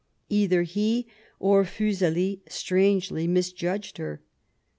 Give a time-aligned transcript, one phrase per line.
[0.29, 1.05] Either he
[1.39, 4.19] or Fuseli strangely misjudged her.